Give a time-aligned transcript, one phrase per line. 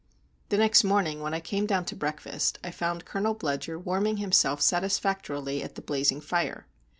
[0.49, 4.59] The next morning, when I came down to breakfast, I found Colonel Bludyer warming himself
[4.59, 6.65] satisfactorily at the blazing fire.